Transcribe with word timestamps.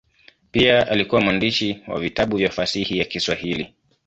Pia 0.51 0.87
alikuwa 0.87 1.21
mwandishi 1.21 1.83
wa 1.87 1.99
vitabu 1.99 2.37
vya 2.37 2.49
fasihi 2.49 2.97
ya 2.97 3.05
Kiswahili. 3.05 3.73